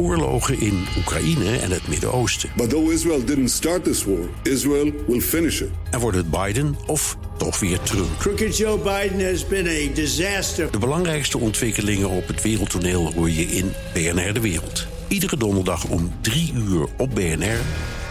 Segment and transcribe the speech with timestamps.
[0.00, 2.50] oorlogen in Oekraïne en het Midden-Oosten.
[2.56, 5.68] But though Israel didn't start this war, Israel will finish it.
[5.90, 8.18] En wordt het Biden of toch weer Trump?
[8.18, 10.70] Crooked Joe Biden has been a disaster.
[10.70, 14.86] De belangrijkste ontwikkelingen op het wereldtoneel hoor je in BNR De Wereld.
[15.08, 17.60] Iedere donderdag om 3 uur op BNR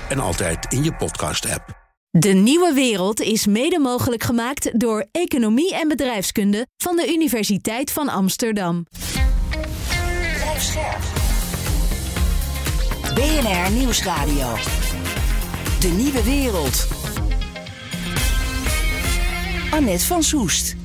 [0.09, 1.77] en altijd in je podcast-app.
[2.11, 8.09] De nieuwe wereld is mede mogelijk gemaakt door Economie en Bedrijfskunde van de Universiteit van
[8.09, 8.85] Amsterdam.
[13.19, 14.55] BNR Nieuwsradio.
[15.79, 16.87] De nieuwe wereld.
[19.71, 20.75] Annette van Soest.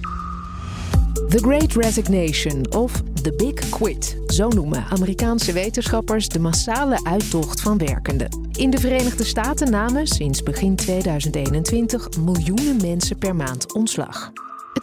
[1.29, 4.17] The Great Resignation of The Big Quit.
[4.27, 8.49] Zo noemen Amerikaanse wetenschappers de massale uittocht van werkenden.
[8.53, 14.33] In de Verenigde Staten namen sinds begin 2021 miljoenen mensen per maand ontslag.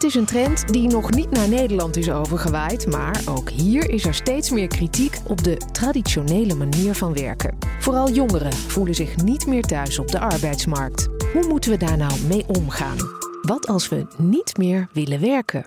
[0.02, 4.04] Het is een trend die nog niet naar Nederland is overgewaaid, maar ook hier is
[4.04, 7.58] er steeds meer kritiek op de traditionele manier van werken.
[7.78, 11.08] Vooral jongeren voelen zich niet meer thuis op de arbeidsmarkt.
[11.32, 12.96] Hoe moeten we daar nou mee omgaan?
[13.42, 15.66] Wat als we niet meer willen werken?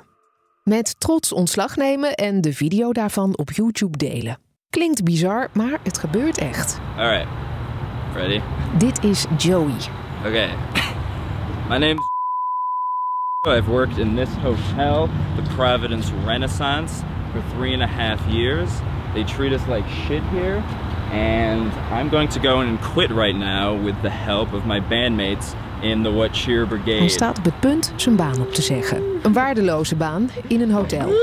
[0.63, 4.39] Met trots ontslag nemen en de video daarvan op YouTube delen.
[4.69, 6.79] Klinkt bizar, maar het gebeurt echt.
[6.97, 7.27] All right.
[8.13, 8.41] Ready?
[8.77, 9.77] Dit is Joey.
[10.25, 10.49] Okay.
[11.69, 12.14] My name's
[13.47, 18.69] I've worked in this hotel, the Providence Renaissance, for three and a half years.
[19.13, 20.63] They treat us like shit here.
[21.11, 24.79] And I'm going to go in and quit right now with the help of my
[24.79, 27.09] bandmates in the What Cheer Hij Brigade.
[27.09, 29.03] staat op het punt zijn baan op te zeggen.
[29.21, 31.13] Een waardeloze baan in een hotel.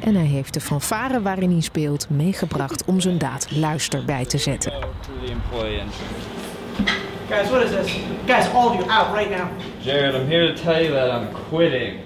[0.00, 4.38] En hij heeft de fanfare waarin hij speelt meegebracht om zijn daad luister bij te
[4.38, 4.72] zetten.
[4.72, 7.15] Go through the employee entrance.
[7.28, 7.98] Guys, what is this?
[8.26, 9.50] Guys, all of you out right now.
[9.82, 12.00] Jared, I'm here to tell you that I'm quitting.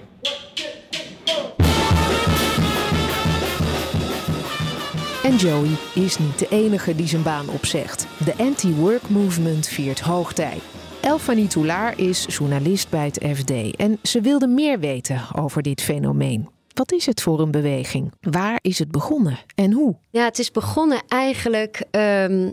[5.23, 8.07] En Joey is niet de enige die zijn baan opzegt.
[8.25, 10.59] De anti-work movement viert hoogtij.
[11.01, 16.49] Elfanie Toulaar is journalist bij het FD en ze wilde meer weten over dit fenomeen.
[16.75, 18.13] Wat is het voor een beweging?
[18.21, 19.97] Waar is het begonnen en hoe?
[20.11, 22.51] Ja, het is begonnen eigenlijk ehm,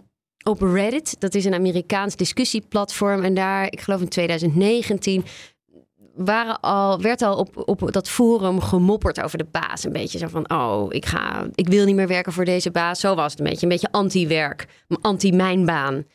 [0.47, 1.15] op Reddit.
[1.19, 3.23] Dat is een Amerikaans discussieplatform.
[3.23, 5.25] En daar, ik geloof in 2019,
[6.15, 9.83] waren al, werd al op, op dat forum gemopperd over de baas.
[9.83, 12.99] Een beetje zo van, oh, ik, ga, ik wil niet meer werken voor deze baas.
[12.99, 13.63] Zo was het een beetje.
[13.63, 14.67] Een beetje anti-werk,
[15.01, 16.05] anti-mijn baan.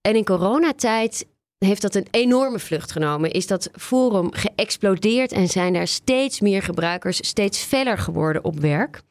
[0.00, 1.26] En in coronatijd
[1.58, 3.30] heeft dat een enorme vlucht genomen.
[3.30, 9.02] Is dat forum geëxplodeerd en zijn er steeds meer gebruikers steeds feller geworden op werk.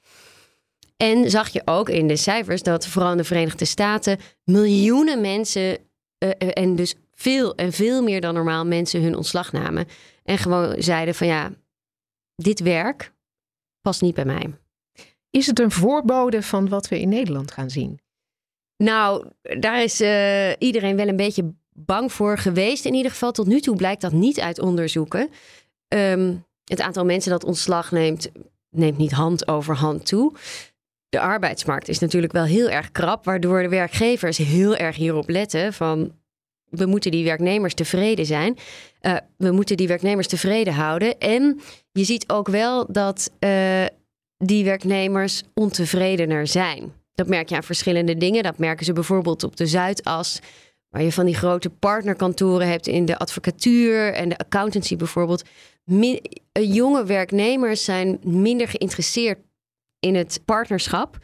[1.02, 5.78] En zag je ook in de cijfers dat vooral in de Verenigde Staten miljoenen mensen
[6.18, 9.88] eh, eh, en dus veel en veel meer dan normaal mensen hun ontslag namen.
[10.24, 11.52] En gewoon zeiden van ja,
[12.36, 13.14] dit werk
[13.82, 14.54] past niet bij mij.
[15.30, 18.00] Is het een voorbode van wat we in Nederland gaan zien?
[18.78, 22.86] Nou, daar is eh, iedereen wel een beetje bang voor geweest.
[22.86, 25.30] In ieder geval tot nu toe blijkt dat niet uit onderzoeken.
[25.88, 28.32] Ehm, het aantal mensen dat ontslag neemt,
[28.70, 30.34] neemt niet hand over hand toe.
[31.12, 35.74] De arbeidsmarkt is natuurlijk wel heel erg krap, waardoor de werkgevers heel erg hierop letten
[35.74, 36.12] van
[36.70, 38.58] we moeten die werknemers tevreden zijn.
[39.00, 41.20] Eh, we moeten die werknemers tevreden houden.
[41.20, 41.60] En
[41.92, 43.86] je ziet ook wel dat eh,
[44.38, 46.94] die werknemers ontevredener zijn.
[47.14, 48.44] Dat merk je aan verschillende dingen.
[48.44, 50.40] Dat merken ze bijvoorbeeld op de Zuidas,
[50.90, 55.44] waar je van die grote partnerkantoren hebt in de advocatuur en de accountancy bijvoorbeeld.
[55.86, 59.40] Eh, jonge werknemers zijn minder geïnteresseerd
[60.02, 61.18] in het partnerschap.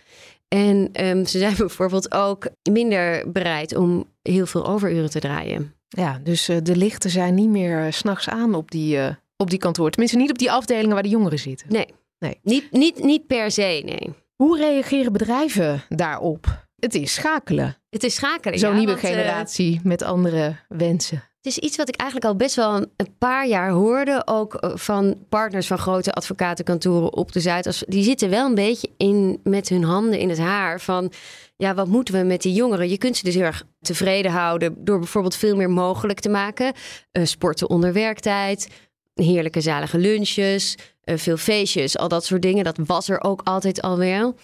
[0.47, 5.73] En ehm, ze zijn bijvoorbeeld ook minder bereid om heel veel overuren te draaien.
[5.88, 9.15] Ja, dus eh, de lichten zijn niet meer eh, 's s'nachts aan op die, eh,
[9.38, 9.89] op die kantoor.
[9.89, 11.67] Tenminste, niet op die afdelingen waar de jongeren zitten.
[11.69, 11.88] Nee,
[12.19, 12.39] Nee.
[12.43, 14.13] Niet, niet, niet per se, nee.
[14.35, 16.65] Hoe reageren bedrijven daarop?
[16.75, 17.77] Het is schakelen.
[17.89, 18.59] Het is schakelen.
[18.59, 21.23] Zo'n ja, nieuwe want, generatie met andere wensen.
[21.47, 24.21] Is iets wat ik eigenlijk al best wel een, een paar jaar hoorde.
[24.25, 27.83] Ook eh, van partners van grote advocatenkantoren op de Zuidas.
[27.87, 30.81] Die zitten wel een beetje in, met hun handen in het haar.
[30.81, 31.11] Van
[31.57, 32.89] ja, wat moeten we met die jongeren?
[32.89, 34.75] Je kunt ze dus heel erg tevreden houden.
[34.77, 36.73] Door bijvoorbeeld veel meer mogelijk te maken.
[37.11, 38.67] Eh, sporten onder werktijd.
[39.13, 40.75] Heerlijke zalige lunches.
[41.03, 41.97] eh, veel feestjes.
[41.97, 42.63] Al dat soort dingen.
[42.63, 44.35] Dat was er ook altijd al wel.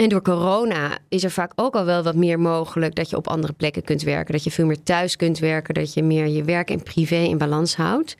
[0.00, 3.28] En door corona is er vaak ook al wel wat meer mogelijk dat je op
[3.28, 4.32] andere plekken kunt werken.
[4.32, 5.74] Dat je veel meer thuis kunt werken.
[5.74, 8.16] Dat je meer je werk en privé in balans houdt.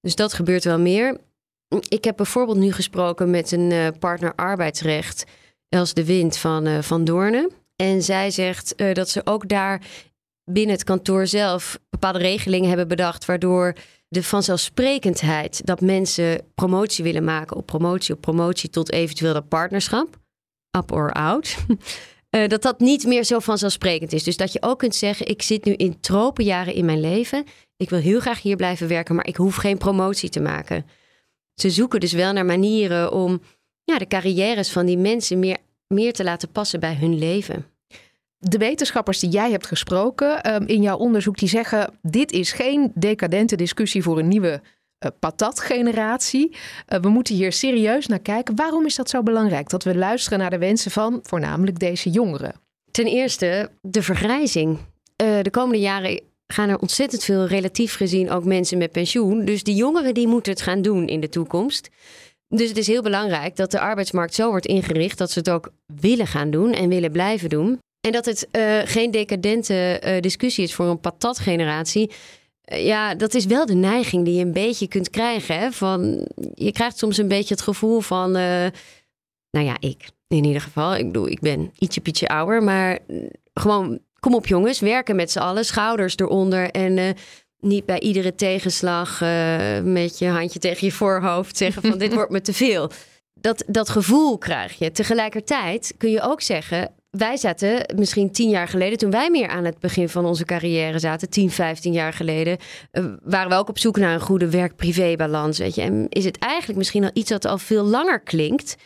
[0.00, 1.20] Dus dat gebeurt wel meer.
[1.88, 5.24] Ik heb bijvoorbeeld nu gesproken met een eh, partner arbeidsrecht,
[5.68, 7.50] Els de Wind van, eh, van Doornen.
[7.76, 9.82] En zij zegt eh, dat ze ook daar
[10.44, 13.74] binnen het kantoor zelf bepaalde regelingen hebben bedacht, waardoor
[14.08, 20.22] de vanzelfsprekendheid dat mensen promotie willen maken op promotie op promotie tot eventueel dat partnerschap,
[20.76, 21.56] up or out,
[22.30, 24.22] eh, dat dat niet meer zo vanzelfsprekend is.
[24.22, 27.44] Dus dat je ook kunt zeggen, ik zit nu in tropenjaren in mijn leven.
[27.76, 30.86] Ik wil heel graag hier blijven werken, maar ik hoef geen promotie te maken.
[31.54, 33.40] Ze zoeken dus wel naar manieren om
[33.84, 35.56] ja, de carrières van die mensen meer,
[35.86, 37.66] meer te laten passen bij hun leven.
[38.38, 42.92] De wetenschappers die jij hebt gesproken ehm, in jouw onderzoek, die zeggen: dit is geen
[42.94, 44.62] decadente discussie voor een nieuwe
[45.10, 46.56] patatgeneratie.
[46.88, 48.56] Uh, we moeten hier serieus naar kijken.
[48.56, 52.54] Waarom is dat zo belangrijk dat we luisteren naar de wensen van voornamelijk deze jongeren?
[52.90, 54.78] Ten eerste de vergrijzing.
[55.22, 59.44] Uh, de komende jaren gaan er ontzettend veel relatief gezien ook mensen met pensioen.
[59.44, 61.88] Dus die jongeren die moeten het gaan doen in de toekomst.
[62.48, 65.72] Dus het is heel belangrijk dat de arbeidsmarkt zo wordt ingericht dat ze het ook
[66.00, 67.78] willen gaan doen en willen blijven doen.
[68.00, 68.48] En dat het
[68.84, 72.10] geen decadente discussie is voor een patatgeneratie.
[72.72, 75.58] Uh, ja, dat is wel de neiging die je een beetje kunt krijgen.
[75.58, 75.72] Hè?
[75.72, 78.72] Van, je krijgt soms een beetje het gevoel van, nou
[79.50, 80.94] ja, ik in ieder geval.
[80.94, 82.98] Ik bedoel, ik ben ietsje pietje ouder, maar
[83.54, 87.16] gewoon kom op jongens, werken met z'n allen, schouders eronder en
[87.60, 89.20] niet bij iedere tegenslag
[89.82, 92.90] met je handje tegen je voorhoofd zeggen van dit wordt me te veel.
[93.34, 94.90] Dat, dat gevoel krijg je.
[94.90, 99.64] Tegelijkertijd kun je ook zeggen, wij zaten misschien tien jaar geleden, toen wij meer aan
[99.64, 102.58] het begin van onze carrière zaten, 10, 15 jaar geleden,
[102.92, 105.58] uh, waren we ook op zoek naar een goede werk-privé-balans.
[105.58, 108.76] Weet je, en is het eigenlijk misschien al iets dat al veel langer klinkt,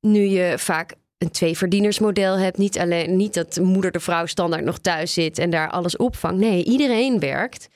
[0.00, 2.58] nu je vaak een tweeverdienersmodel hebt.
[2.58, 6.40] Niet alleen niet dat moeder de vrouw standaard nog thuis zit en daar alles opvangt.
[6.40, 7.68] Nee, iedereen werkt.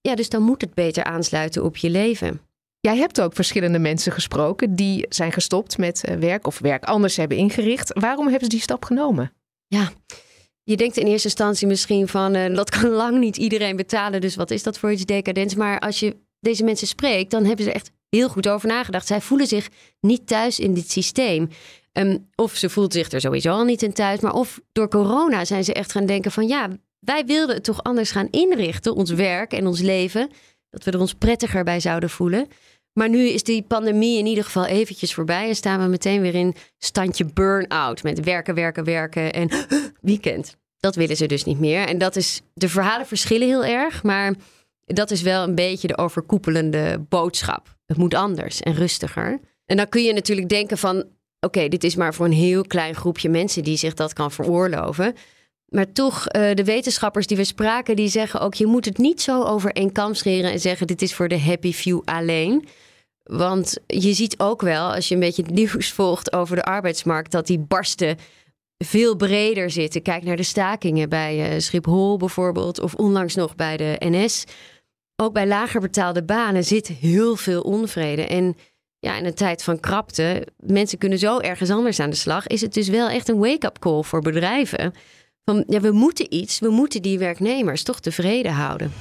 [0.00, 2.40] Ja, dus dan moet het beter aansluiten op je leven.
[2.86, 7.16] Jij hebt ook verschillende mensen gesproken die zijn gestopt met eh, werk of werk anders
[7.16, 7.92] hebben ingericht.
[8.00, 9.32] Waarom hebben ze die stap genomen?
[9.66, 9.92] Ja,
[10.62, 14.36] je denkt in eerste instantie misschien van uh, dat kan lang niet iedereen betalen, dus
[14.36, 15.54] wat is dat voor iets decadents?
[15.54, 19.06] Maar als je deze mensen spreekt, dan hebben ze echt heel goed over nagedacht.
[19.06, 19.68] Zij voelen zich
[20.00, 21.48] niet thuis in dit systeem.
[21.92, 25.44] Um, of ze voelt zich er sowieso al niet in thuis, maar of door corona
[25.44, 26.68] zijn ze echt gaan denken van ja,
[26.98, 30.30] wij wilden het toch anders gaan inrichten, ons werk en ons leven,
[30.70, 32.48] dat we er ons prettiger bij zouden voelen.
[32.96, 36.34] Maar nu is die pandemie in ieder geval eventjes voorbij en staan we meteen weer
[36.34, 39.50] in standje burn-out met werken, werken, werken en
[40.00, 40.56] weekend.
[40.78, 41.86] Dat willen ze dus niet meer.
[41.86, 44.34] En dat is, de verhalen verschillen heel erg, maar
[44.84, 47.76] dat is wel een beetje de overkoepelende boodschap.
[47.86, 49.40] Het moet anders en rustiger.
[49.66, 51.04] En dan kun je natuurlijk denken van,
[51.40, 55.14] oké, dit is maar voor een heel klein groepje mensen die zich dat kan veroorloven.
[55.68, 59.22] Maar toch, uh, de wetenschappers die we spraken, die zeggen ook: je moet het niet
[59.22, 62.68] zo over één kam scheren en zeggen: dit is voor de happy few alleen.
[63.26, 67.32] Want je ziet ook wel, als je een beetje het nieuws volgt over de arbeidsmarkt,
[67.32, 68.16] dat die barsten
[68.84, 70.02] veel breder zitten.
[70.02, 74.44] Kijk naar de stakingen bij uh, Schiphol bijvoorbeeld, of onlangs nog bij de NS.
[75.16, 78.26] Ook bij lager betaalde banen zit heel veel onvrede.
[78.26, 78.56] En
[78.98, 82.60] ja, in een tijd van krapte, mensen kunnen zo ergens anders aan de slag, is
[82.60, 84.92] het dus wel echt een wake-up call voor bedrijven.
[85.44, 88.92] Van ja, we moeten iets, we moeten die werknemers toch tevreden houden.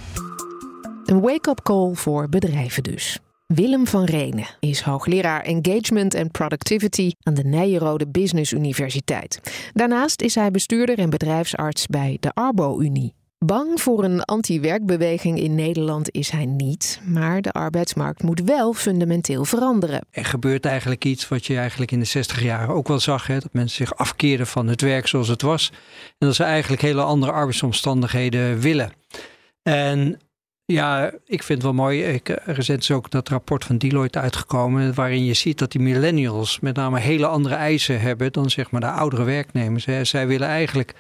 [1.06, 3.20] Een wake-up call voor bedrijven dus.
[3.54, 9.40] Willem van Renen is hoogleraar Engagement en Productivity aan de Nijenrode Business Universiteit.
[9.74, 13.14] Daarnaast is hij bestuurder en bedrijfsarts bij de Arbo-Unie.
[13.38, 19.46] Bang voor een anti-werkbeweging in Nederland is hij niet, maar de arbeidsmarkt moet wel fundamenteel
[19.46, 20.08] veranderen.
[20.12, 23.40] Er gebeurt eigenlijk iets wat je eigenlijk in de 60 jaren ook wel zag: hè,
[23.40, 25.72] dat mensen zich afkeerden van het werk zoals het was
[26.18, 28.92] en dat ze eigenlijk hele andere arbeidsomstandigheden willen.
[29.64, 30.20] En
[30.66, 32.04] ja, ik vind het wel mooi.
[32.04, 34.94] Ik, recent is ook dat rapport van Deloitte uitgekomen.
[34.94, 38.32] waarin je ziet dat die millennials met name hele andere eisen hebben.
[38.32, 39.86] dan zeg maar de oudere werknemers.
[39.86, 40.04] Hè.
[40.04, 40.94] Zij willen eigenlijk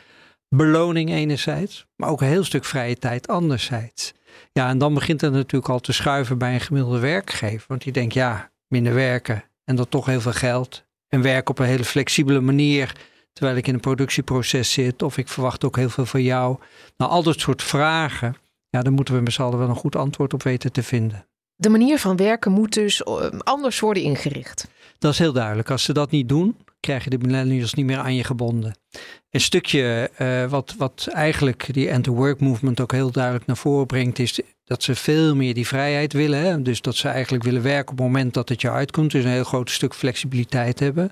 [0.50, 1.86] beloning enerzijds.
[1.95, 4.13] maar ook een heel stuk vrije tijd anderzijds.
[4.51, 7.65] Ja, en dan begint het natuurlijk al te schuiven bij een gemiddelde werkgever.
[7.67, 10.86] Want die denkt, ja, minder werken en dan toch heel veel geld.
[11.07, 12.95] En werken op een hele flexibele manier.
[13.34, 15.01] terwijl ik in een productieproces zit.
[15.01, 16.57] of ik verwacht ook heel veel van jou.
[16.98, 18.36] Nou, al dat soort vragen
[18.75, 21.25] ja, daar moeten we met z'n allen wel een goed antwoord op weten te vinden.
[21.55, 24.67] De manier van werken moet dus eh, anders worden ingericht.
[25.00, 25.70] Dat is heel duidelijk.
[25.70, 28.75] Als ze dat niet doen, krijg je de millennials niet meer aan je gebonden.
[29.29, 34.20] Een stukje uh, wat, wat eigenlijk die end-to-work movement ook heel duidelijk naar voren brengt,
[34.20, 36.39] is dat ze veel meer die vrijheid willen.
[36.39, 36.62] Hè?
[36.62, 39.12] Dus dat ze eigenlijk willen werken op het moment dat het je uitkomt.
[39.12, 41.12] Dus een heel groot stuk flexibiliteit hebben.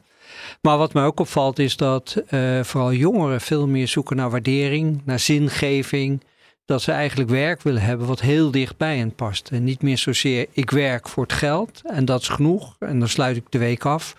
[0.61, 5.01] Maar wat mij ook opvalt is dat uh, vooral jongeren veel meer zoeken naar waardering,
[5.05, 6.21] naar zingeving,
[6.65, 9.49] dat ze eigenlijk werk willen hebben wat heel dicht bij hen past.
[9.51, 13.07] En niet meer zozeer ik werk voor het geld en dat is genoeg en dan
[13.07, 14.15] sluit ik de week af.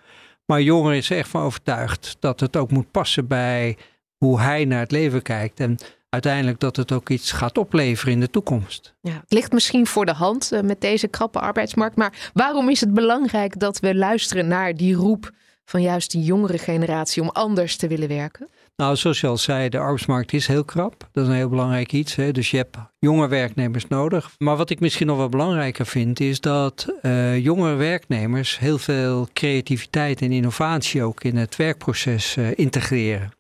[0.46, 3.76] Maar jongeren is echt van overtuigd dat het ook moet passen bij
[4.16, 5.60] hoe hij naar het leven kijkt.
[5.60, 8.94] En uiteindelijk dat het ook iets gaat opleveren in de toekomst.
[9.00, 11.96] Ja, het ligt misschien voor de hand uh, met deze krappe arbeidsmarkt.
[11.96, 15.30] Maar waarom is het belangrijk dat we luisteren naar die roep
[15.64, 18.48] van juist die jongere generatie om anders te willen werken?
[18.76, 21.08] Nou, zoals je al zei, de arbeidsmarkt is heel krap.
[21.12, 22.14] Dat is een heel belangrijk iets.
[22.14, 22.32] Hè?
[22.32, 24.30] Dus je hebt jonge werknemers nodig.
[24.38, 29.28] Maar wat ik misschien nog wel belangrijker vind, is dat uh, jonge werknemers heel veel
[29.32, 33.30] creativiteit en innovatie ook in het werkproces uh, integreren.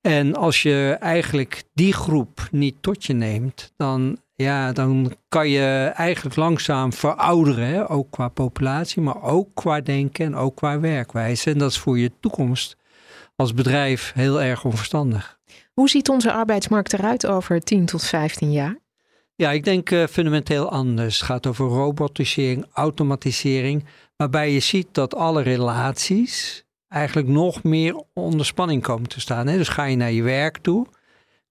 [0.00, 5.92] En als je eigenlijk die groep niet tot je neemt, dan, ja, dan kan je
[5.94, 7.66] eigenlijk langzaam verouderen.
[7.66, 7.90] Hè?
[7.90, 11.50] Ook qua populatie, maar ook qua denken en ook qua werkwijze.
[11.50, 12.76] En dat is voor je toekomst
[13.36, 15.38] als bedrijf heel erg onverstandig.
[15.72, 18.78] Hoe ziet onze arbeidsmarkt eruit over 10 tot 15 jaar?
[19.36, 21.18] Ja, ik denk uh, fundamenteel anders.
[21.18, 23.84] Het gaat over robotisering, automatisering,
[24.16, 29.46] waarbij je ziet dat alle relaties eigenlijk nog meer onder spanning komen te staan.
[29.46, 29.56] Hè?
[29.56, 30.86] Dus ga je naar je werk toe,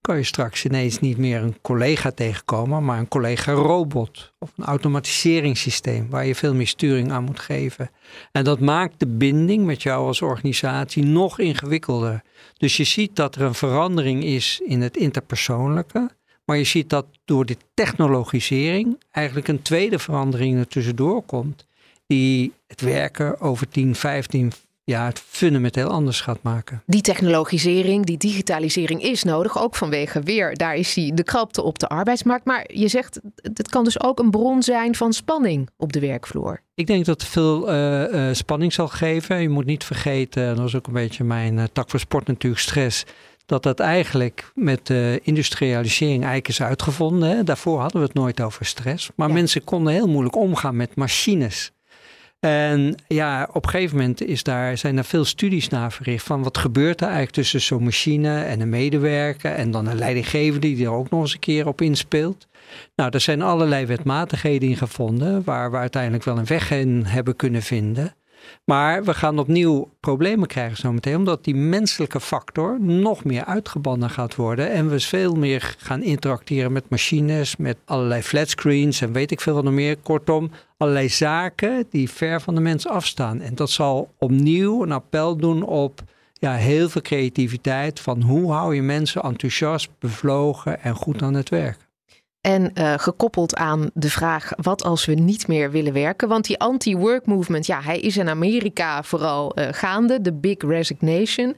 [0.04, 6.10] kan je straks ineens niet meer een collega tegenkomen, maar een collega-robot of een automatiseringssysteem
[6.10, 7.90] waar je veel meer sturing aan moet geven.
[8.32, 12.22] En dat maakt de binding met jou als organisatie nog ingewikkelder.
[12.56, 16.10] Dus je ziet dat er een verandering is in het interpersoonlijke,
[16.44, 21.66] maar je ziet dat door de technologisering eigenlijk een tweede verandering er tussendoor komt,
[22.06, 24.52] die het werken over 10, 15,
[24.84, 26.82] ja, het fundamenteel anders gaat maken.
[26.86, 31.78] Die technologisering, die digitalisering is nodig, ook vanwege weer, daar is die, de krapte op
[31.78, 32.44] de arbeidsmarkt.
[32.44, 36.60] Maar je zegt, het kan dus ook een bron zijn van spanning op de werkvloer.
[36.74, 39.40] Ik denk dat het veel uh, uh, spanning zal geven.
[39.40, 42.62] Je moet niet vergeten, dat is ook een beetje mijn uh, tak voor sport natuurlijk,
[42.62, 43.04] stress
[43.46, 47.28] dat dat eigenlijk met de industrialisering eigenlijk is uitgevonden.
[47.28, 47.44] Hè.
[47.44, 49.10] Daarvoor hadden we het nooit over stress.
[49.16, 49.34] Maar ja.
[49.34, 51.72] mensen konden heel moeilijk omgaan met machines.
[52.44, 56.42] En ja, op een gegeven moment is daar, zijn er veel studies naar verricht van
[56.42, 60.86] wat gebeurt er eigenlijk tussen zo'n machine en een medewerker en dan een leidinggevende die
[60.86, 62.46] er ook nog eens een keer op inspeelt.
[62.96, 67.36] Nou, er zijn allerlei wetmatigheden in gevonden waar we uiteindelijk wel een weg in hebben
[67.36, 68.14] kunnen vinden.
[68.64, 74.34] Maar we gaan opnieuw problemen krijgen zometeen, omdat die menselijke factor nog meer uitgebannen gaat
[74.34, 74.70] worden.
[74.70, 79.54] En we veel meer gaan interacteren met machines, met allerlei flatscreens en weet ik veel
[79.54, 79.96] wat nog meer.
[79.96, 83.40] Kortom, allerlei zaken die ver van de mens afstaan.
[83.40, 88.00] En dat zal opnieuw een appel doen op ja, heel veel creativiteit.
[88.00, 91.78] Van hoe hou je mensen enthousiast, bevlogen en goed aan het werk.
[92.44, 96.28] En uh, gekoppeld aan de vraag: wat als we niet meer willen werken?
[96.28, 101.56] Want die anti-work movement, ja, hij is in Amerika vooral uh, gaande, de Big Resignation.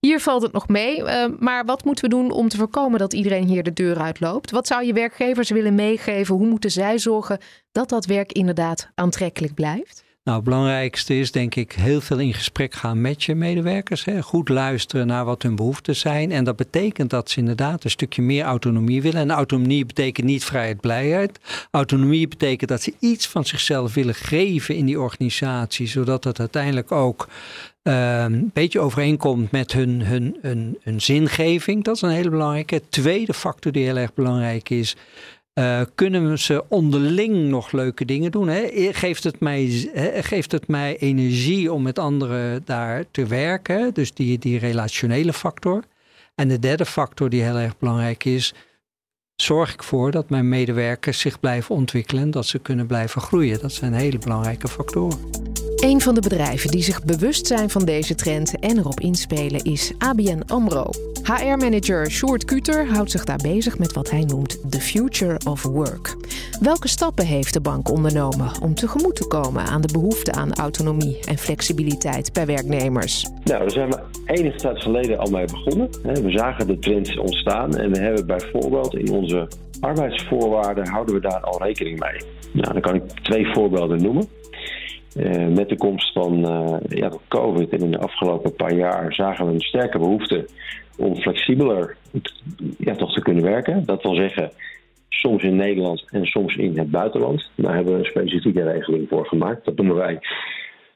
[0.00, 3.12] Hier valt het nog mee, uh, maar wat moeten we doen om te voorkomen dat
[3.12, 4.50] iedereen hier de deur uitloopt?
[4.50, 6.34] Wat zou je werkgevers willen meegeven?
[6.34, 7.38] Hoe moeten zij zorgen
[7.72, 10.03] dat dat werk inderdaad aantrekkelijk blijft?
[10.24, 14.04] Nou, het belangrijkste is denk ik heel veel in gesprek gaan met je medewerkers.
[14.04, 14.22] Hè.
[14.22, 16.32] Goed luisteren naar wat hun behoeften zijn.
[16.32, 19.20] En dat betekent dat ze inderdaad een stukje meer autonomie willen.
[19.20, 21.38] En autonomie betekent niet vrijheid, blijheid.
[21.70, 25.86] Autonomie betekent dat ze iets van zichzelf willen geven in die organisatie.
[25.86, 27.28] Zodat het uiteindelijk ook
[27.82, 31.84] uh, een beetje overeenkomt met hun, hun, hun, hun zingeving.
[31.84, 32.82] Dat is een hele belangrijke.
[32.88, 34.96] Tweede factor die heel erg belangrijk is.
[35.58, 38.48] Uh, kunnen ze onderling nog leuke dingen doen?
[38.48, 38.92] Hè?
[38.92, 43.94] Geeft, het mij, geeft het mij energie om met anderen daar te werken?
[43.94, 45.84] Dus die, die relationele factor.
[46.34, 48.54] En de derde factor die heel erg belangrijk is,
[49.36, 53.60] zorg ik voor dat mijn medewerkers zich blijven ontwikkelen, dat ze kunnen blijven groeien.
[53.60, 55.18] Dat zijn hele belangrijke factoren.
[55.84, 59.92] Een van de bedrijven die zich bewust zijn van deze trend en erop inspelen is
[59.98, 60.90] ABN AMRO.
[61.22, 66.16] HR-manager Sjoerd Kuter houdt zich daar bezig met wat hij noemt the future of work.
[66.60, 71.18] Welke stappen heeft de bank ondernomen om tegemoet te komen aan de behoefte aan autonomie
[71.28, 73.22] en flexibiliteit bij werknemers?
[73.44, 75.88] Nou, daar zijn we enige tijd geleden al mee begonnen.
[76.02, 79.48] We zagen de trend ontstaan en we hebben bijvoorbeeld in onze
[79.80, 82.22] arbeidsvoorwaarden houden we daar al rekening mee.
[82.52, 84.28] Nou, dan kan ik twee voorbeelden noemen.
[85.16, 89.46] Uh, met de komst van uh, ja, COVID en in de afgelopen paar jaar zagen
[89.46, 90.46] we een sterke behoefte
[90.98, 91.96] om flexibeler
[92.78, 93.84] ja, toch te kunnen werken.
[93.84, 94.50] Dat wil zeggen,
[95.08, 97.50] soms in Nederland en soms in het buitenland.
[97.54, 99.64] Daar hebben we een specifieke regeling voor gemaakt.
[99.64, 100.18] Dat noemen wij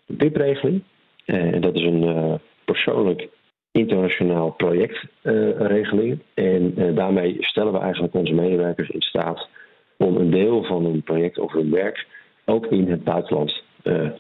[0.07, 0.83] de BIP-regeling.
[1.27, 3.29] Uh, en dat is een persoonlijk
[3.73, 6.19] internationaal projectregeling.
[6.35, 9.49] en daarmee stellen we eigenlijk onze medewerkers in staat
[9.97, 12.07] om een deel van hun project of hun werk
[12.45, 13.67] ook in het buitenland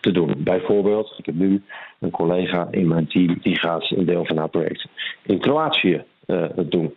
[0.01, 0.35] te doen.
[0.39, 1.63] Bijvoorbeeld, ik heb nu
[1.99, 4.87] een collega in mijn team die gaat een deel van haar project
[5.23, 6.95] in Kroatië uh, doen.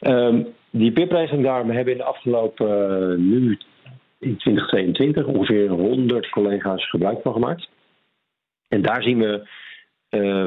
[0.00, 2.68] Um, die PIP-regeling daar, we hebben in de afgelopen
[3.10, 3.58] uh, nu
[4.18, 7.68] in 2022 ongeveer 100 collega's gebruik van gemaakt.
[8.68, 9.46] En daar zien we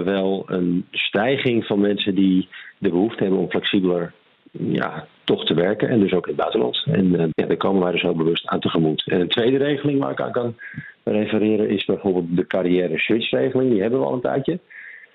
[0.03, 2.47] wel een stijging van mensen die
[2.77, 4.13] de behoefte hebben om flexibeler
[4.51, 5.89] ja, toch te werken.
[5.89, 6.85] En dus ook in het buitenland.
[6.91, 9.03] En ja, daar komen wij dus heel bewust aan tegemoet.
[9.07, 10.55] En een tweede regeling waar ik aan kan
[11.03, 13.71] refereren is bijvoorbeeld de carrière switch regeling.
[13.71, 14.59] Die hebben we al een tijdje.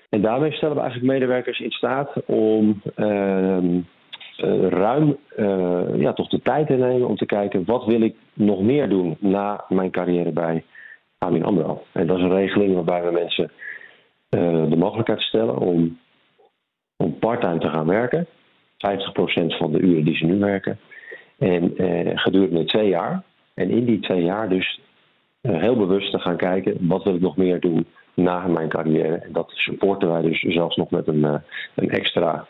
[0.09, 3.79] En daarmee stellen we eigenlijk medewerkers in staat om ehm,
[4.37, 8.15] eh, ruim eh, ja, toch de tijd te nemen om te kijken wat wil ik
[8.33, 10.63] nog meer doen na mijn carrière bij
[11.17, 11.83] ABN AMRO.
[11.91, 13.51] En dat is een regeling waarbij we mensen
[14.29, 15.99] eh, de mogelijkheid stellen om,
[16.97, 18.27] om parttime te gaan werken.
[18.75, 20.79] 50% van de uren die ze nu werken.
[21.37, 21.71] En
[22.15, 23.23] gedurende twee jaar.
[23.53, 24.79] En in die twee jaar dus
[25.41, 29.15] heel bewust te gaan kijken wat wil ik nog meer doen na mijn carrière.
[29.15, 31.23] En dat supporten wij dus zelfs nog met een,
[31.75, 32.47] een extra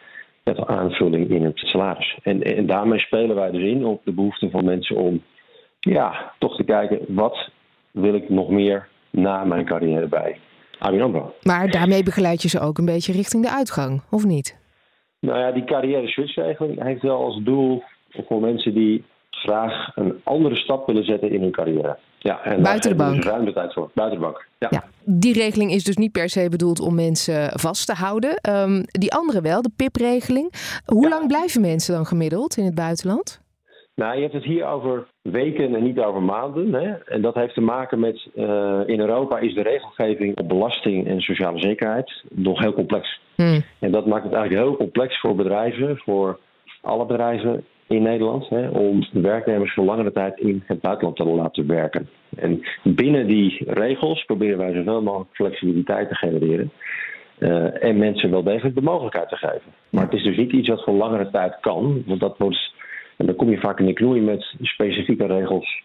[0.53, 2.17] aanvulling in het salaris.
[2.23, 5.23] En, en daarmee spelen wij dus in op de behoefte van mensen om
[5.79, 7.49] ja, toch te kijken wat
[7.91, 10.39] wil ik nog meer na mijn carrière bij
[10.79, 11.33] AMRO.
[11.41, 14.64] Maar daarmee begeleid je ze ook een beetje richting de uitgang, of niet?
[15.19, 20.55] Nou ja, die carrière switchregeling heeft wel als doel voor mensen die graag een andere
[20.55, 21.97] stap willen zetten in hun carrière.
[22.19, 23.15] Ja, en buiten de bank.
[23.15, 23.89] Dus ruim de tijd voor.
[23.93, 24.47] Buiten de bank.
[24.57, 24.67] Ja.
[24.71, 24.83] ja.
[25.03, 28.39] die regeling is dus niet per se bedoeld om mensen vast te houden.
[28.49, 30.53] Um, die andere wel, de PIP-regeling.
[30.85, 33.43] Hoe lang blijven mensen dan gemiddeld in het buitenland?
[33.95, 36.73] Nou, je hebt het hier over weken en niet over maanden.
[36.73, 36.91] Hè?
[36.91, 41.21] En dat heeft te maken met, uh, in Europa is de regelgeving op belasting en
[41.21, 43.19] sociale zekerheid nog heel complex.
[43.35, 43.63] Hmm.
[43.79, 46.39] En dat maakt het eigenlijk heel complex voor bedrijven, voor
[46.81, 51.67] alle bedrijven in Nederland hè, om werknemers voor langere tijd in het buitenland te laten
[51.67, 52.09] werken.
[52.35, 56.71] En binnen die regels proberen wij zoveel mogelijk flexibiliteit te genereren.
[57.39, 59.73] Uh, en mensen wel degelijk de mogelijkheid te geven.
[59.89, 62.73] Maar het is dus niet iets wat voor langere tijd kan, want dat wordt.
[63.17, 65.83] En dan kom je vaak in de knoei met specifieke regels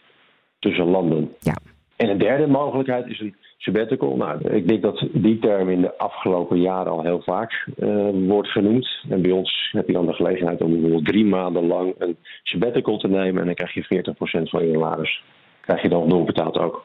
[0.58, 1.34] tussen landen.
[1.40, 1.56] Ja.
[1.96, 4.16] En een derde mogelijkheid is een sabbatical.
[4.16, 8.49] Nou, ik denk dat die term in de afgelopen jaren al heel vaak uh, wordt
[8.49, 8.88] genoemd.
[9.08, 12.99] En bij ons heb je dan de gelegenheid om bijvoorbeeld drie maanden lang een sabbatical
[12.99, 13.40] te nemen.
[13.40, 15.22] En dan krijg je 40% van je salaris.
[15.60, 16.84] Krijg je dan doorbetaald ook.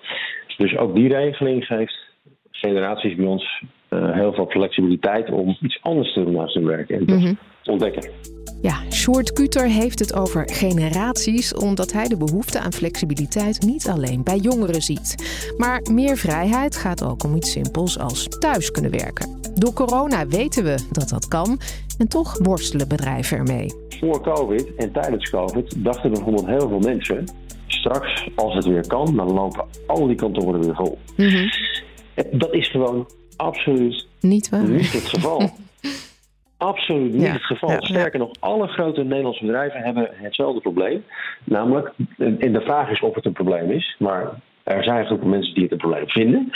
[0.57, 2.05] Dus ook die regeling geeft
[2.51, 6.89] generaties bij ons uh, heel veel flexibiliteit om iets anders te doen naast hun werk
[6.89, 8.11] en te ontdekken.
[8.61, 14.23] Ja, Short Kuter heeft het over generaties, omdat hij de behoefte aan flexibiliteit niet alleen
[14.23, 15.15] bij jongeren ziet.
[15.57, 19.41] Maar meer vrijheid gaat ook om iets simpels als thuis kunnen werken.
[19.55, 21.59] Door corona weten we dat dat kan
[21.97, 23.73] en toch worstelen bedrijven ermee.
[23.99, 27.25] Voor COVID en tijdens COVID dachten bijvoorbeeld heel veel mensen:
[27.67, 30.97] straks, als het weer kan, dan lopen al die kantoren weer vol.
[31.17, 31.47] Mhm.
[32.31, 34.67] Dat is gewoon absoluut niet, waar.
[34.69, 35.49] niet het geval.
[36.57, 37.75] absoluut niet het geval.
[37.79, 41.03] Sterker nog, alle grote Nederlandse bedrijven hebben hetzelfde probleem.
[41.43, 44.29] Namelijk, en de vraag is of het een probleem is, maar
[44.63, 46.51] er zijn groepen mensen die het een probleem vinden.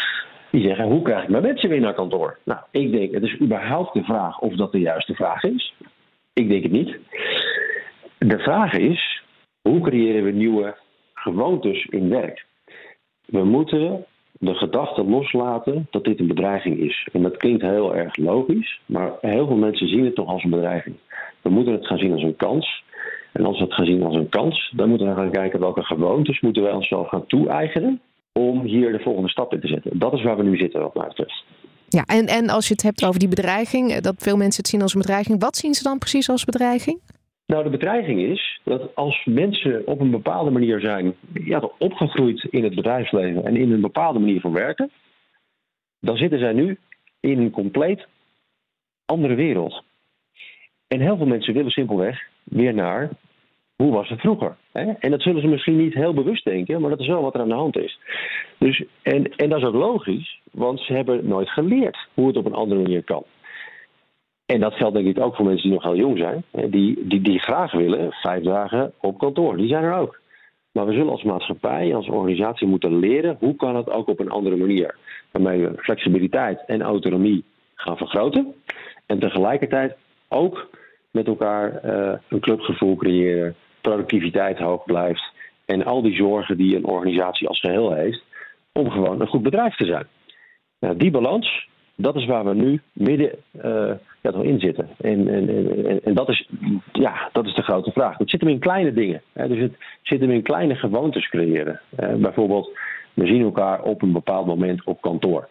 [0.51, 2.37] Die zeggen, hoe krijg ik mijn mensen weer naar kantoor?
[2.43, 5.73] Nou, ik denk, het is überhaupt de vraag of dat de juiste vraag is.
[6.33, 6.97] Ik denk het niet.
[8.17, 9.23] De vraag is,
[9.61, 10.77] hoe creëren we nieuwe
[11.13, 12.45] gewoontes in werk?
[13.25, 14.05] We moeten
[14.39, 17.07] de gedachte loslaten dat dit een bedreiging is.
[17.13, 20.49] En dat klinkt heel erg logisch, maar heel veel mensen zien het toch als een
[20.49, 20.95] bedreiging.
[21.41, 22.83] We moeten het gaan zien als een kans.
[23.31, 25.83] En als we het gaan zien als een kans, dan moeten we gaan kijken welke
[25.83, 28.01] gewoontes moeten wij onszelf gaan toe-eigenen
[28.33, 29.99] om hier de volgende stap in te zetten.
[29.99, 31.27] Dat is waar we nu zitten, wat mij.
[31.89, 34.81] Ja, en, en als je het hebt over die bedreiging, dat veel mensen het zien
[34.81, 36.99] als een bedreiging, wat zien ze dan precies als bedreiging?
[37.49, 42.63] Nou, de bedreiging is dat als mensen op een bepaalde manier zijn ja, opgegroeid in
[42.63, 44.91] het bedrijfsleven en in een bepaalde manier van werken,
[45.99, 46.77] dan zitten zij nu
[47.19, 48.07] in een compleet
[49.05, 49.83] andere wereld.
[50.87, 53.09] En heel veel mensen willen simpelweg weer naar
[53.75, 54.55] hoe was het vroeger.
[54.71, 54.91] Hè?
[54.91, 57.41] En dat zullen ze misschien niet heel bewust denken, maar dat is wel wat er
[57.41, 57.99] aan de hand is.
[58.57, 62.45] Dus, en, en dat is ook logisch, want ze hebben nooit geleerd hoe het op
[62.45, 63.23] een andere manier kan.
[64.53, 66.43] En dat geldt denk ik ook voor mensen die nog heel jong zijn.
[66.71, 69.57] Die, die, die graag willen vijf dagen op kantoor.
[69.57, 70.19] Die zijn er ook.
[70.71, 74.29] Maar we zullen als maatschappij, als organisatie moeten leren hoe kan het ook op een
[74.29, 74.95] andere manier.
[75.31, 77.43] Waarmee we flexibiliteit en autonomie
[77.75, 78.53] gaan vergroten.
[79.05, 79.95] En tegelijkertijd
[80.27, 80.69] ook
[81.11, 83.55] met elkaar uh, een clubgevoel creëren.
[83.81, 85.31] Productiviteit hoog blijft.
[85.65, 88.23] En al die zorgen die een organisatie als geheel heeft.
[88.71, 90.07] Om gewoon een goed bedrijf te zijn.
[90.79, 93.31] Nou, die balans, dat is waar we nu midden
[93.65, 94.89] uh, ja, in zitten.
[94.97, 96.49] En, en, en, en, dat, is,
[96.91, 98.17] ja, dat is de grote vraag.
[98.17, 99.21] Het zit hem in kleine dingen.
[99.33, 99.47] Hè.
[99.47, 101.79] Dus het zit hem in kleine gewoontes creëren.
[101.99, 102.77] Uh, bijvoorbeeld,
[103.13, 105.47] we zien elkaar op een bepaald moment op kantoor.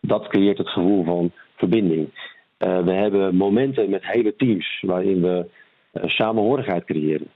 [0.00, 2.08] Dat creëert het gevoel van verbinding.
[2.58, 5.46] Uh, we hebben momenten met hele teams waarin we
[5.92, 7.26] samenhorigheid creëren.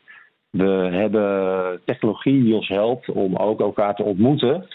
[0.50, 4.66] We hebben technologie die ons helpt om ook elkaar te ontmoeten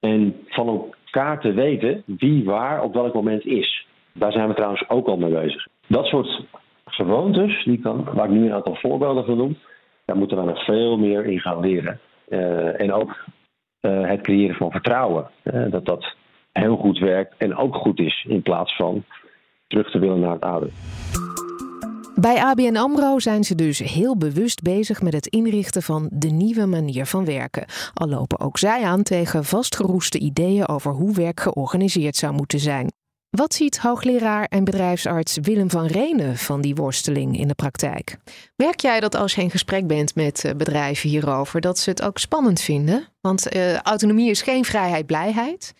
[0.00, 3.86] en van elkaar te weten wie waar op welk moment is.
[4.12, 5.66] Daar zijn we trouwens ook al mee bezig.
[5.86, 6.44] Dat soort
[6.84, 9.58] gewoontes, die kan, waar ik nu een aantal voorbeelden van noem,
[10.04, 12.00] daar moeten we nog veel meer in gaan leren.
[12.28, 13.16] Uh, en ook
[13.80, 15.30] uh, het creëren van vertrouwen.
[15.44, 16.14] Uh, dat dat
[16.52, 19.04] heel goed werkt en ook goed is in plaats van
[19.66, 20.70] terug te willen naar het oude.
[22.20, 26.66] Bij ABN AMRO zijn ze dus heel bewust bezig met het inrichten van de nieuwe
[26.66, 27.64] manier van werken.
[27.94, 32.99] Al lopen ook zij aan tegen vastgeroeste ideeën over hoe werk georganiseerd zou moeten zijn.
[33.30, 38.16] Wat ziet hoogleraar en bedrijfsarts Willem van Renen van die worsteling in de praktijk?
[38.56, 42.02] Merk jij dat als je in gesprek bent met eh, bedrijven hierover, dat ze het
[42.02, 43.08] ook spannend vinden?
[43.20, 45.74] Want uh, autonomie is geen vrijheid, blijheid.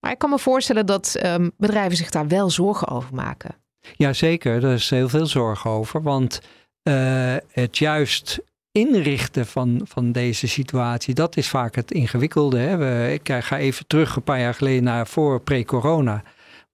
[0.00, 3.54] Maar ik kan me voorstellen dat um, bedrijven zich daar wel zorgen over maken.
[3.96, 6.02] Jazeker, er is heel veel zorg over.
[6.02, 6.40] Want
[6.82, 8.38] uh, het juist
[8.72, 12.58] inrichten van, van deze situatie, dat is vaak het ingewikkelde.
[12.58, 13.08] Hè?
[13.12, 16.22] Ik ga even terug een paar jaar geleden naar voor pre-corona.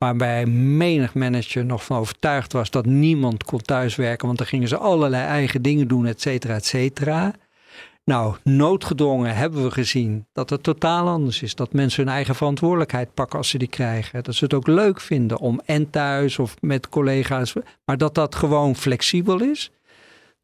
[0.04, 4.26] Waarbij menig manager nog van overtuigd was dat niemand kon thuiswerken.
[4.26, 7.32] Want dan gingen ze allerlei eigen dingen doen, et cetera, et cetera.
[8.04, 11.54] Nou, noodgedwongen hebben we gezien dat het totaal anders is.
[11.54, 14.22] Dat mensen hun eigen verantwoordelijkheid pakken als ze die krijgen.
[14.22, 18.34] Dat ze het ook leuk vinden om en thuis of met collega's, maar dat dat
[18.34, 19.70] gewoon flexibel is.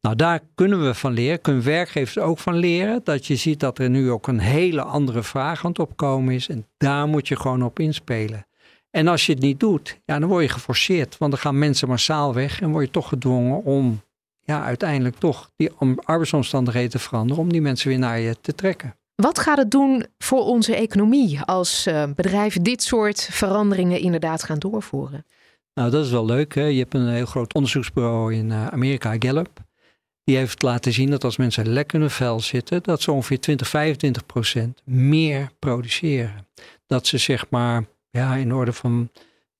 [0.01, 3.01] Nou, daar kunnen we van leren, kunnen werkgevers ook van leren.
[3.03, 6.49] Dat je ziet dat er nu ook een hele andere vraag aan het opkomen is.
[6.49, 8.45] En daar moet je gewoon op inspelen.
[8.91, 11.17] En als je het niet doet, ja, dan word je geforceerd.
[11.17, 14.01] Want dan gaan mensen massaal weg en word je toch gedwongen om
[14.43, 15.71] ja, uiteindelijk toch die
[16.03, 17.43] arbeidsomstandigheden te veranderen.
[17.43, 18.95] Om die mensen weer naar je te trekken.
[19.15, 24.59] Wat gaat het doen voor onze economie als uh, bedrijven dit soort veranderingen inderdaad gaan
[24.59, 25.25] doorvoeren?
[25.73, 26.55] Nou, dat is wel leuk.
[26.55, 26.63] Hè?
[26.63, 29.59] Je hebt een heel groot onderzoeksbureau in uh, Amerika, Gallup.
[30.23, 33.39] Die heeft laten zien dat als mensen lekker in hun vel zitten, dat ze ongeveer
[33.39, 36.47] 20, 25 procent meer produceren.
[36.87, 39.09] Dat ze zeg maar ja, in orde van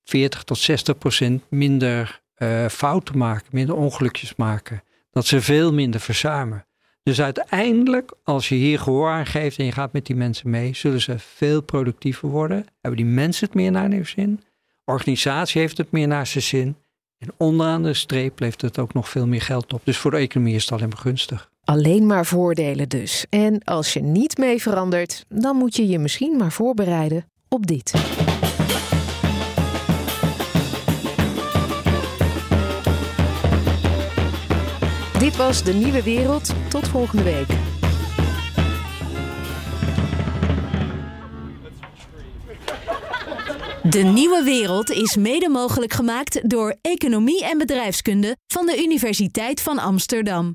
[0.04, 4.82] 40 tot 60 procent minder uh, fouten maken, minder ongelukjes maken.
[5.10, 6.66] Dat ze veel minder verzuimen.
[7.02, 10.74] Dus uiteindelijk, als je hier gehoor aan geeft en je gaat met die mensen mee,
[10.74, 12.66] zullen ze veel productiever worden.
[12.80, 14.40] Hebben die mensen het meer naar hun zin?
[14.84, 16.76] Organisatie heeft het meer naar zijn zin.
[17.18, 19.80] En onderaan de streep levert het ook nog veel meer geld op.
[19.84, 21.50] Dus voor de economie is het alleen maar gunstig.
[21.64, 23.26] Alleen maar voordelen dus.
[23.28, 27.92] En als je niet mee verandert, dan moet je je misschien maar voorbereiden op dit.
[35.18, 36.54] Dit was De Nieuwe Wereld.
[36.68, 37.48] Tot volgende week.
[43.82, 49.78] De Nieuwe Wereld is mede mogelijk gemaakt door Economie en Bedrijfskunde van de Universiteit van
[49.78, 50.54] Amsterdam.